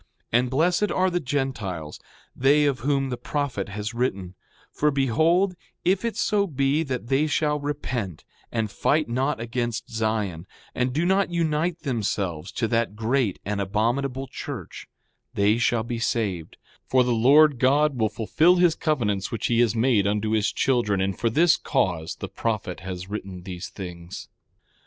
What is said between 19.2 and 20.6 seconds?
which he has made unto his